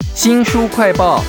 [0.00, 1.22] 新书快报。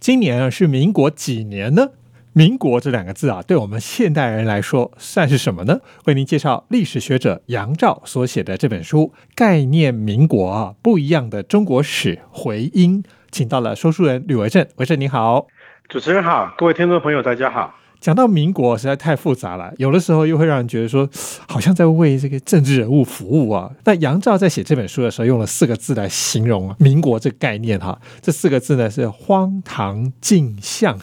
[0.00, 1.90] 今年啊是民国几年呢？
[2.32, 5.80] 民国这两个字啊，对我们现代人来说算是什么呢？
[6.06, 15.46] 为您介绍历史学者杨照所写的这本书《概念民国》啊，不一样的中国史回音，请到了说书人吕维正，维正你好。
[15.88, 17.74] 主持人好，各位听众朋友大家好。
[18.02, 21.08] 讲到民国实在太复杂了，有的时候又会让人觉得说，
[21.46, 23.70] 好像在为这个政治人物服务啊。
[23.84, 30.98] 那杨照在写这本书的时候，用了四个字来形容民国这个概念哈，这四个字呢是荒唐镜像，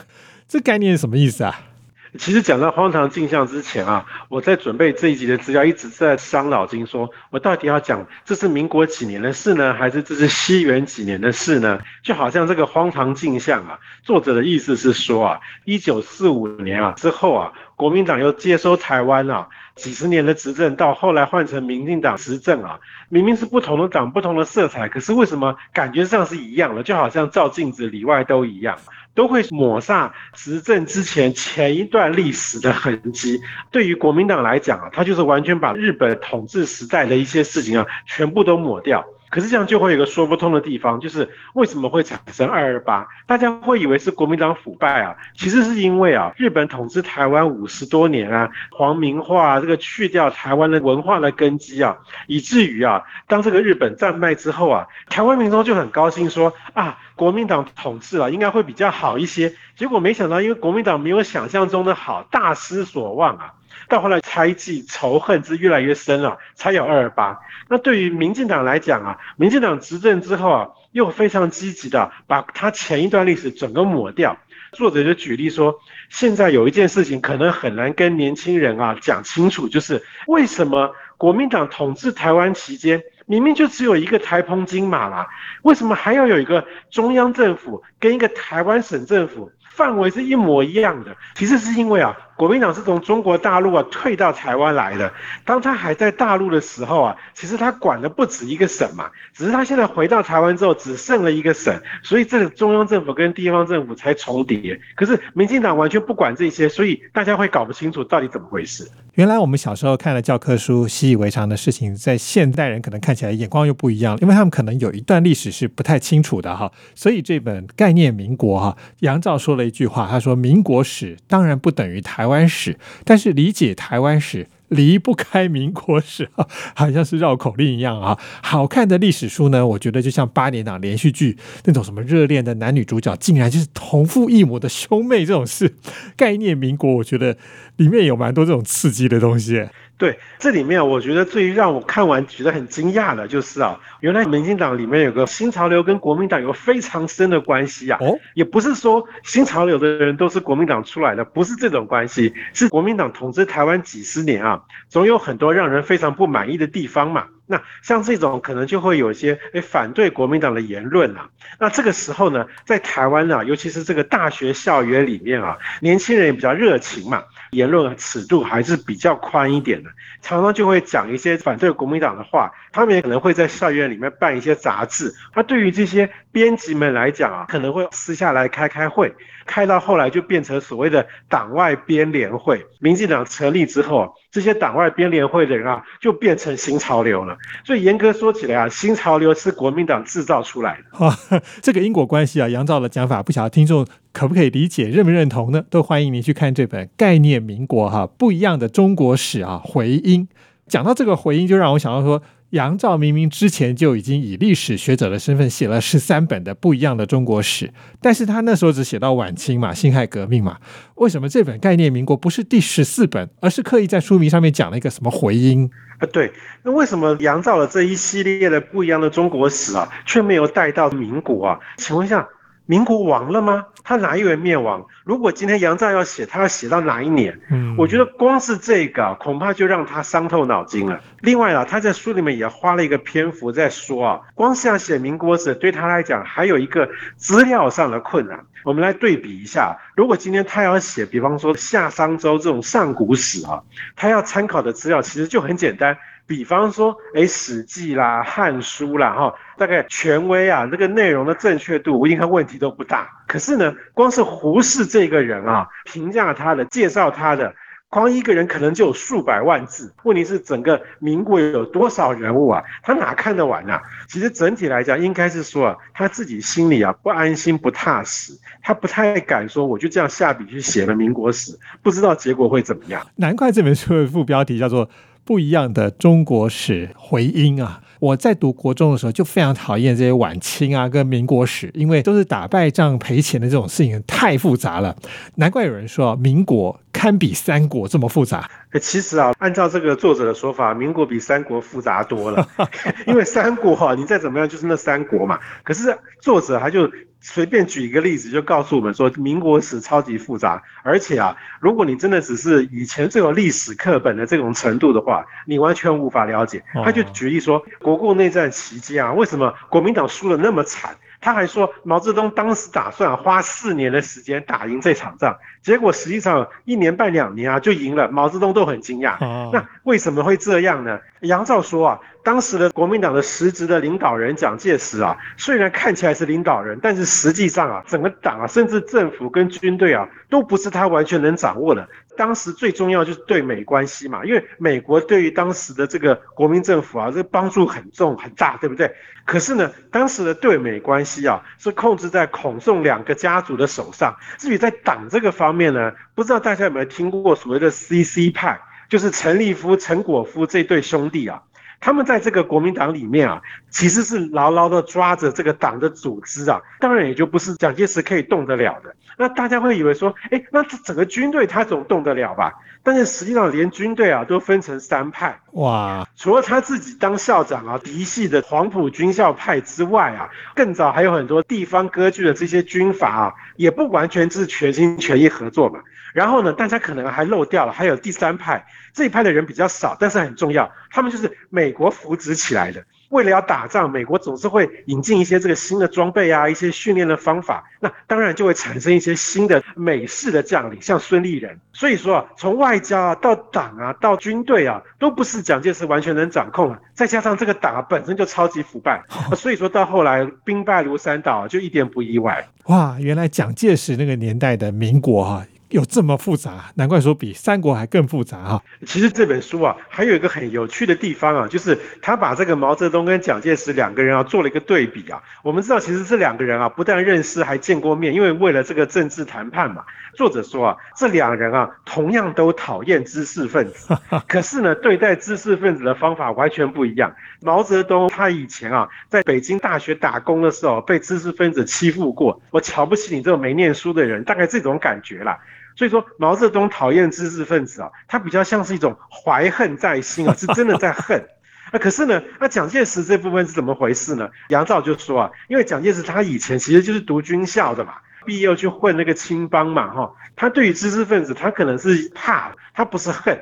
[0.46, 1.69] 这概念是什么意思啊？
[2.18, 11.80] 其实讲到荒唐镜像之前啊，我在准备这一集的资料，一直在伤脑筋，说我到底要讲这是民国几年的事呢，还是这是西元几年的事呢？
[12.02, 26.82] 就好像这个荒唐镜像啊，作者的意思是说啊，一九四五年啊之后啊，国民党又接收台湾啊，几十年的执政到后来换成民进党执政啊，明明是不同的党、不同的色彩，可是为什么感觉上是一样的？
[26.82, 28.76] 就好像照镜子里外都一样。
[29.20, 33.38] 都会抹煞执政之前前一段历史的痕迹。
[33.70, 39.04] 对于国民党来讲啊，他就是完全把日本统治时代的一些事情啊，全部都抹掉。
[39.30, 43.08] 可是这样就会有一个说不通的地方，就是为什么会产生二二八？
[43.26, 59.54] 大家会以为是国民党腐败啊，其实是因为啊，日本统治台湾五十多年啊，皇民化，这个去掉台湾的文化的根基啊，以至于啊，当这个日本战败之后啊，台湾民众就很高兴说啊，国民党统治啊，应该会比较好一些。
[59.76, 63.54] 结果没想到，因为国民党没有想象中的好，大失所望啊。
[63.88, 67.38] 到后来猜忌仇恨是越来越深了，才有二二八。
[67.68, 74.36] 那对于民进党来讲啊，民进党执政之后啊，又非常积极的把他前一段历史整个抹掉。
[74.72, 85.26] 作者就举例说，现在有一件事情可能很难跟年轻人啊讲清楚，就是为什么国民党统治台湾期间，明明就只有一个台澎金马啦，
[85.62, 89.50] 为什么还要有一个中央政府跟一个台湾省政府？
[89.72, 95.12] 范围是一模一样的，其实是因为啊，国民党是从中国大陆啊退到台湾来的。
[95.44, 104.80] 当他还在大陆的时候啊，其实他管的不止一个省嘛，只是他现在回到台湾之后，只剩了一个省，所以这个中央政府跟地方政府才重叠。
[104.96, 108.90] 可是民进党完全不管这些，所以大家会搞不清楚到底怎么回事。
[109.16, 116.72] 原来我们小时候看了教科书习以为常的事情，在现代人可能看起来眼光又不一样，因为他们可能有一段历史是不太清楚的哈。
[116.94, 126.30] 所以这本概念民国哈，杨照说了一句话，他说：“民国史当然不等于台湾湾史，但是理解台湾史。”离不开民国史，
[126.76, 128.16] 好像是绕口令一样啊。
[128.40, 135.74] 好看的历史书呢，我觉得就像八年档连续剧那种什么热恋的男女主角，竟然就是同父异母的兄妹这种事。
[136.16, 137.36] 概念民国，我觉得
[137.78, 139.66] 里面有蛮多这种刺激的东西。
[140.00, 147.98] 对，这里面我觉得最让我看完觉得很惊讶的就是啊，原来民进党里面有个新潮流跟国民党有非常深的关系啊。
[148.00, 157.26] 哦，也不是说新潮流的人都是国民党出来的，不是这种关系，是国民党统治台湾几十年啊，总有很多让人非常不满意的地方嘛。
[157.50, 161.28] 那像这种可能就会有一些诶反对国民党的言论啊。
[161.58, 167.24] 那这个时候呢，在台湾啊，尤其是这个大学校园里面啊，年轻人也比较热情嘛。
[167.50, 169.90] 言论尺度还是比较宽一点的，
[170.22, 172.52] 常常就会讲一些反对国民党的话。
[172.72, 175.12] 他们也可能会在校园里面办一些杂志。
[175.34, 179.12] 那对于这些编辑们来讲啊，可能会私下来开开会，
[179.50, 182.64] 开到后来就变成所谓的党外编联会。
[182.78, 187.36] 民进党成立之后，这些党外编联会的人啊，就变成新潮流了。
[187.64, 191.40] 所以严格说起来啊，新潮流是国民党制造出来的。
[191.60, 195.64] 这个因果关系啊，杨照的讲法，不晓得听众可不可以理解，认不认同呢？
[195.68, 200.28] 都欢迎您去看这本《概念民国》哈，不一样的中国史啊，回音。
[200.68, 202.22] 讲到这个回音，就让我想到说。
[202.50, 210.58] 杨照明明之前就已经以历史学者的身份写了十三本的不一样的中国史，但是他那时候只写到晚清嘛，辛亥革命嘛，
[210.96, 216.06] 为什么这本概念民国不是第十四本，而是刻意在书名上面讲了一个什么回音啊？
[216.12, 216.32] 对，
[216.64, 221.58] 那为什么杨照的这一系列的不一样的中国史啊，却没有带到民国啊？
[221.76, 222.28] 请问一下。
[222.70, 223.66] 民国亡了吗？
[223.82, 224.86] 他哪一位灭亡？
[225.02, 227.36] 如果今天杨照要写，他要写到哪一年？
[227.50, 231.00] 嗯，我觉得光是这个，恐怕就让他伤透脑筋了。
[231.18, 238.38] 另外啊，他在书里面也花了一个篇幅在说啊，光是要写民国史，对他来讲还有一个资料上的困难。
[238.62, 243.60] 我们来对比一下，如果今天他要写，比方说夏商周这种上古史啊，
[243.96, 245.98] 他要参考的资料其实就很简单。
[246.30, 253.08] 比方说，哎，《史记》啦，《汉书》啦，哈，大概权威啊，这个内容的正确度，应该问题都不大。
[253.26, 257.52] 可是呢，光是胡适这个人啊，评价他的、介绍他的，
[257.88, 259.92] 光一个人可能就有数百万字。
[260.04, 262.62] 问题是整个民国有多少人物啊？
[262.84, 263.82] 他哪看得完啊？
[264.06, 268.32] 其实整体来讲，应该是说啊，他自己心里啊不安心、不踏实，
[268.62, 273.04] 他不太敢说，我就这样下笔去写了民国史，不知道结果会怎么样。
[273.16, 274.86] 难怪这本书的副标题叫做
[275.24, 277.82] 《不一样的中国史回音》啊。
[278.00, 284.96] 我在读国中的时候就非常讨厌这些晚清啊跟民国史，因为都是打败仗赔钱的这种事情太复杂了。
[285.34, 288.48] 难怪有人说民国堪比三国这么复杂。
[288.80, 292.48] 其实啊，按照这个作者的说法，民国比三国复杂多了。
[293.06, 295.38] 因为三国哈，你再怎么样就是那三国嘛。
[295.62, 296.90] 可是作者他就。
[297.22, 306.64] 随便举一个例子，就告诉我们说，民国史超级复杂，而且啊，如果你真的只是以前这种历史课本的这种程度的话，你完全无法了解。
[306.82, 310.96] 他就举例说，国共内战期间啊，为什么国民党输的那么惨？
[311.20, 319.18] 他还说，毛泽东当时打算花四年的时间打赢这场仗，结果实际上一年半两年啊就赢了，毛泽东都很惊讶。
[319.52, 320.98] 那为什么会这样呢？
[321.20, 322.00] 杨照说啊。
[322.22, 331.88] 当时的国民党的实职的领导人蒋介石啊，虽然看起来是领导人，但是实际上啊，整个党啊，甚至政府跟军队啊，都不是他完全能掌握的。
[332.20, 338.94] 当时最重要就是对美关系嘛，因为美国对于当时的这个国民政府啊，这个帮助很重很大，对不对？
[339.24, 344.14] 可是呢，当时的对美关系啊，是控制在孔宋两个家族的手上。
[344.36, 351.40] 至于在党这个方面呢，不知道大家有没有听过所谓的 CC 派，就是陈立夫、陈果夫这对兄弟啊。
[351.80, 353.40] 他们在这个国民党里面啊，
[353.70, 358.94] 其实是牢牢的抓着这个党的组织啊，当然也就不是蒋介石可以动得了的。
[359.16, 362.52] 那大家会以为说，哎，那这整个军队他总动得了吧？
[362.82, 375.80] 但是实际上连军队啊都分成三派哇，除了他自己当校长啊，嫡系的黄埔军校派之外啊，更早还有很多地方割据的这些军阀啊，也不完全是全心全意合作嘛。
[376.14, 381.38] 然后呢，大家可能还漏掉了，还有第三派，这一派的人比较少，但是很重要，他们就是
[381.70, 382.84] 美国扶植起来的。
[383.10, 391.56] 为了要打仗，美国总是会引进一些这个新的装备啊，一些训练的方法，那当然就会产生一些新的美式的将领，像孙立人。
[391.72, 396.78] 所以说啊，从外交啊到党啊到军队啊，都不是蒋介石完全能掌控的。
[396.92, 399.00] 再加上这个党啊本身就超级腐败，
[399.36, 402.44] 所以说到后来兵败如山倒，就一点不意外。
[402.64, 405.44] 哇，原来蒋介石那个年代的民国哈。
[405.70, 408.62] 有这么复杂，难怪说比三国还更复杂哈。
[408.86, 415.22] 其实这本书啊，还有一个很有趣的地方啊，就是他把这个毛泽东跟蒋介石两个人啊做了一个对比啊。
[415.42, 419.84] 我们知道，其实这两个人啊不但认识，还见过面，因为为了这个政治谈判嘛。
[420.14, 423.96] 作者说啊，这两人啊同样都讨厌知识分子，
[424.26, 427.14] 可是呢，对待知识分子的方法完全不一样。
[427.42, 435.38] 毛泽东他以前啊在北京大学打工的时候，被知识分子欺负过，我瞧不起你这种没念书的人，大概这种感觉啦。
[435.76, 441.26] 所以说毛泽东讨厌知识分子啊，他比较像是一种怀恨在心啊， 是真的在恨。
[441.72, 444.28] 那可是呢，那蒋介石这部分是怎么回事呢？
[444.48, 447.94] 杨照就说啊，因为蒋介石他以前其实就是读军校的嘛，
[448.26, 453.38] 毕业去混那个青帮嘛，哈，他对于知识分子他可能是怕，他不是恨。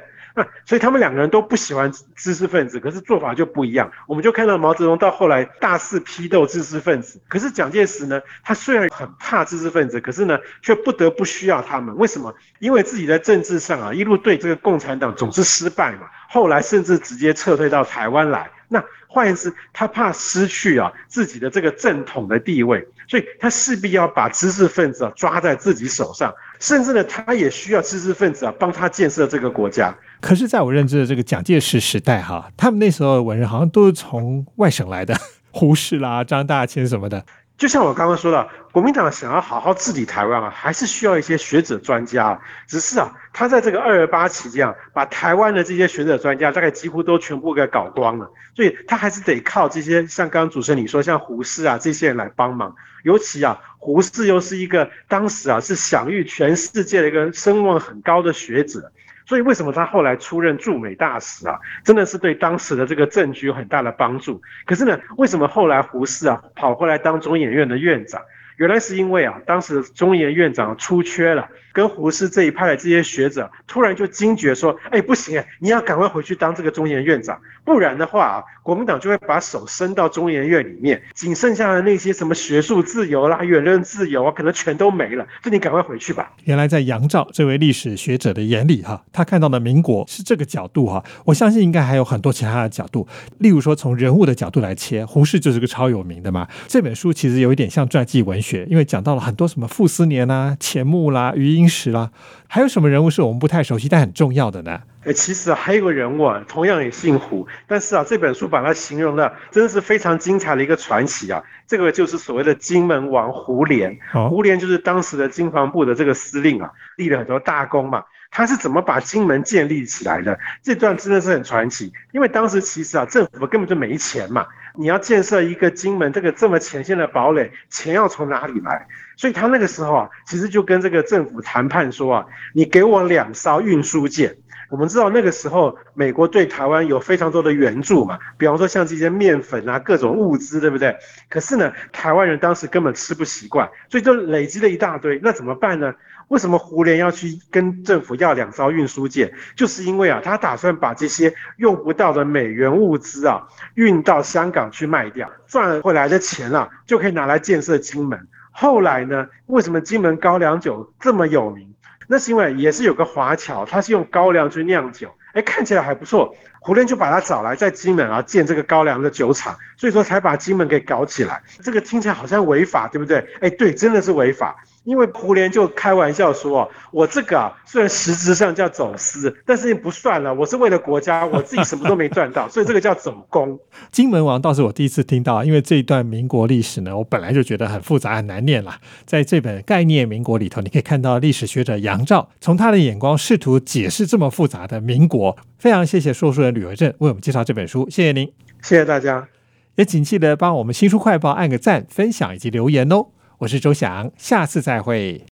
[0.67, 3.91] 所以他们两个人都不喜欢知识分子，可是做法就不一样。
[4.07, 11.97] 我们就看到毛泽东到后来大肆批斗知识分子，可是蒋介石呢，他虽然很怕知识分子，可是呢，却不得不需要他们。
[11.97, 12.35] 为什么？
[12.59, 16.09] 因为自己在政治上啊，一路对这个共产党总是失败嘛。
[16.29, 18.51] 后来甚至直接撤退到台湾来。
[18.71, 29.95] 那换言之，他怕失去啊自己的这个正统的地位，所以他势必要把知识分子啊抓在自己手上，甚至呢，他也需要知识分子啊帮他建设这个国家。
[30.21, 35.17] 可是，在我认知的这个蒋介石时代，哈，他们那时候的文人好像都是从外省来的，
[35.51, 37.25] 胡适啦、张大千什么的。
[37.59, 42.41] 就像我刚刚说的，国民党想要好好治理台湾啊，还是需要一些学者专家。
[42.69, 52.73] 只是啊，他在这个二二八期间啊，把台湾的这些学者专家大概几乎都全部给搞光了，所以他还是得靠这些像刚刚主持人你说像胡适啊这些人来帮忙。
[53.03, 58.93] 尤其啊，胡适又是一个当时啊是享誉全世界的一个声望很高的学者。
[59.29, 61.59] 所以为什么他后来出任驻美大使啊？
[61.85, 64.41] 真的是对当时的这个政局有很大的帮助。
[64.65, 68.23] 可是呢，为什么后来胡适啊跑过来当中研院的院长？
[68.57, 71.47] 原来是因为啊，当时中研院长出缺了，
[71.79, 85.25] 跟胡适这一派的这些学者突然就惊觉说：“哎，不行哎，你要赶快回去当这个中研院长，不然的话啊，国民党就会把手伸到中研院里面，仅剩下的那些什么学术自由啦、言论自由啊，可能全都没了。
[85.41, 91.05] 就你赶快回去吧。”原来在杨照这位历史学者的眼里，哈，他看到的民国是这个角度哈。
[91.27, 93.07] 我相信应该还有很多其他的角度，
[93.39, 96.49] 例如说从人物的角度来切，胡适就是个超有名的嘛。
[96.67, 98.67] 这本书其实有一点像传记文学。
[98.69, 102.11] 因为讲到了很多什么傅斯年啦、钱穆啦、余英金石啦。
[102.49, 104.81] 还有什么人物是我们不太熟悉但很重要的呢？
[105.05, 111.43] 哎，其实还有个人物啊，同样也姓胡，但是啊，这本书把它形容的真的是非常精彩的一个传奇啊。
[111.67, 113.99] 这个就是所谓的金门王胡琏，
[114.31, 118.03] 胡琏就是当时的金防部的这个司令啊，立了很多大功嘛。
[118.31, 120.39] 他是怎么把金门建立起来的？
[120.63, 124.47] 这段真的是很传奇，因为当时其实啊，政府根本就没钱嘛。
[124.77, 128.87] 你要建设一个金门这个这么前线的堡垒，钱要从哪里来？
[129.17, 134.37] 所以他那个时候啊，其实就跟这个政府谈判说啊，你给我两艘运输舰。
[134.69, 140.97] 我们知道那个时候美国对台湾有非常多的援助嘛，比方说像这些面粉啊，各种物资，对不对？
[141.29, 145.19] 可是呢，台湾人当时根本吃不习惯，所以就累积了一大堆。
[145.23, 145.95] 那怎么办呢？
[146.29, 149.33] 为什么胡琏要去跟政府要两艘运输舰？
[149.57, 158.29] 就是因为啊，他打算把这些用不到的美元物资啊，运到香港去卖掉，赚回来的钱啊，就可以拿来建设金门。
[158.51, 161.75] 后来呢，为什么金门高粱酒这么有名？
[162.09, 166.35] 那是因为也是有个华侨，他是用高粱去酿酒，哎，看起来还不错。
[166.61, 171.43] 胡琏就把他找来，在金门啊建这个高粱的酒厂，所以说才把金门给搞起来。
[171.63, 173.25] 这个听起来好像违法，对不对？
[173.41, 174.57] 哎，对，真的是违法。
[174.89, 183.59] 因为胡琏就开玩笑说：“我这个啊，虽然实质上叫走私，但是不算了，我是为了国家，我自己什么都没赚到，所以这个叫走公。
[183.93, 188.77] ”金门王倒是我第一次听到，因为这一段民国历史呢，我本来就觉得很复杂很难念了。
[189.05, 195.37] 在这本概念民国里头，你可以看到历史学者杨照从他的眼光试图解释这么复杂的民国。
[195.59, 199.29] 非常谢谢说书人吕维正为我们介绍这本书，谢谢您，谢谢大家，
[199.75, 203.09] 也请记得帮我们新书快报按个赞、分享以及留言哦。
[203.39, 205.25] 我是周翔，下次再会。